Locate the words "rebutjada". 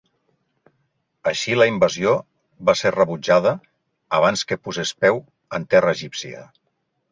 2.97-3.53